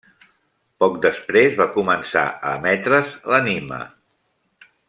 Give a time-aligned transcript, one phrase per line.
[0.83, 3.83] Poc després va començar a emetre's l'anime.